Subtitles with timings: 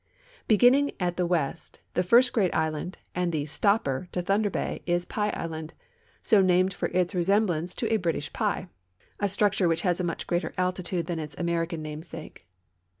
[0.47, 5.05] Beginning at the Avest, the first great island, and the" stopper" to Thunder bay, is
[5.05, 5.75] Pie island,
[6.23, 8.67] so named from its resemblance to a British pie—
[9.19, 12.47] a structure which has a much greater altitude than its American namesake.